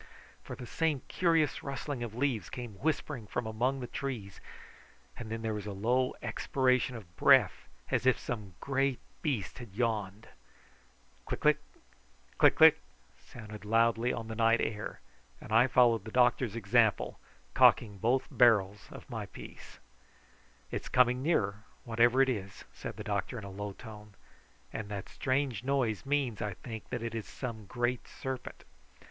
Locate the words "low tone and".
23.51-24.89